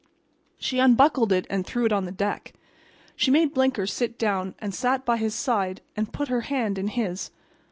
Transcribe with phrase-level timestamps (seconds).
[0.57, 2.53] She unbuckled it and threw it on the deck.
[3.15, 6.87] She made Blinker sit down and sat by his side and put her hand in
[6.87, 7.29] his.